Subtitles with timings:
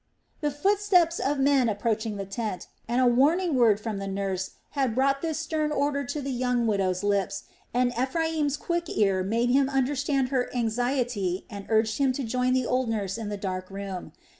[0.39, 4.95] The footsteps of men approaching the tent, and a warning word from the nurse had
[4.95, 9.69] brought this stern order to the young widow's lips, and Ephraim's quick ear made him
[9.69, 14.11] understand her anxiety and urged him to join the old nurse in the dark room.